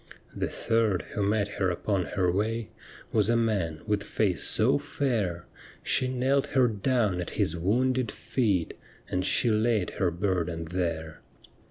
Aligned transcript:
The 0.35 0.47
third 0.47 1.03
who 1.11 1.21
met 1.21 1.47
her 1.47 1.69
upon 1.69 2.05
her 2.15 2.31
way 2.31 2.69
Was 3.11 3.29
a 3.29 3.35
man 3.37 3.81
with 3.85 4.01
face 4.01 4.41
so 4.41 4.79
fair, 4.79 5.45
She 5.83 6.07
knelt 6.07 6.47
her 6.57 6.67
down 6.67 7.21
at 7.21 7.29
His 7.37 7.55
wounded 7.55 8.11
feet. 8.11 8.73
And 9.11 9.23
she 9.23 9.51
laid 9.51 9.91
her 10.01 10.09
burden 10.09 10.65
there. 10.65 11.21